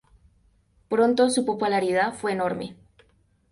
Pronto, 0.89 1.29
su 1.29 1.45
popularidad 1.45 2.11
fue 2.15 2.31
enorme. 2.31 2.75